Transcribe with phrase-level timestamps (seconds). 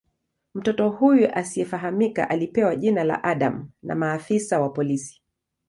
[0.53, 5.21] Mtoto huyu asiyefahamika alipewa jina la "Adam" na maafisa wa polisi.